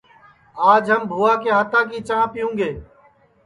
[0.71, 2.71] آج ہم بھوا کے ہاتا کی چاں پیوں گے